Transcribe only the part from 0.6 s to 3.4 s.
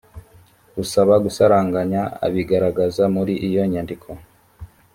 usaba gusaranganya abigaragaza muri